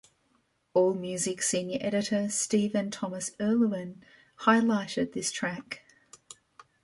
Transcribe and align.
AllMusic 0.75 1.43
senior 1.43 1.77
editor 1.79 2.27
Stephen 2.27 2.89
Thomas 2.89 3.29
Erlewine 3.39 3.97
highlighted 4.39 5.13
this 5.13 5.31
track. 5.31 5.83